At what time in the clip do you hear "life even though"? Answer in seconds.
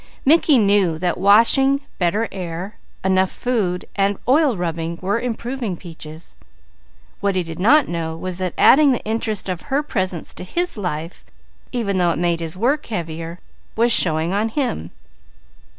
10.75-12.09